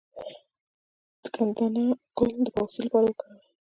[1.21, 1.83] د ګندنه
[2.17, 3.45] ګل د بواسیر لپاره وکاروئ